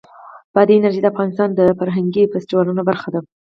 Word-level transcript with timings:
بادي 0.55 0.73
انرژي 0.77 0.99
د 1.01 1.07
افغانستان 1.13 1.49
د 1.53 1.61
فرهنګي 1.79 2.23
فستیوالونو 2.31 2.81
برخه 2.89 3.07
ده. 3.13 3.19